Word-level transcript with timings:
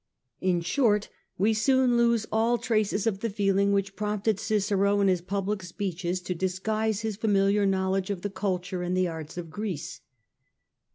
In 0.39 0.61
short 0.61 1.09
we 1.37 1.53
soon 1.53 1.95
lose 1.95 2.25
all 2.31 2.57
traces 2.57 3.05
of 3.05 3.19
the 3.19 3.29
feeling 3.29 3.71
which 3.71 3.95
prompted 3.95 4.39
Cicero 4.39 4.99
in 4.99 5.07
his 5.09 5.21
public 5.21 5.61
speeches 5.61 6.21
to 6.21 6.33
disguise 6.33 7.01
his 7.01 7.17
familiar 7.17 7.67
knowledge 7.67 8.09
of 8.09 8.23
the 8.23 8.31
culture 8.31 8.81
and 8.81 8.97
the 8.97 9.07
arts 9.07 9.37
of 9.37 9.51
Greece. 9.51 10.01